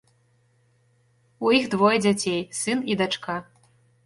У 1.47 1.51
іх 1.57 1.67
двое 1.75 1.93
дзяцей, 2.07 2.41
сын 2.63 2.83
і 2.95 2.97
дачка. 3.05 3.39